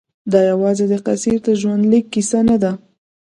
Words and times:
دا 0.31 0.39
یوازې 0.51 0.85
د 0.87 0.93
قیصر 1.05 1.37
د 1.45 1.49
ژوندلیک 1.61 2.05
کیسه 2.13 2.39
نه 2.49 2.57
ده. 2.63 2.71